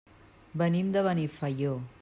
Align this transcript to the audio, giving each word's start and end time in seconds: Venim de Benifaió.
Venim 0.61 0.89
de 0.97 1.05
Benifaió. 1.09 1.81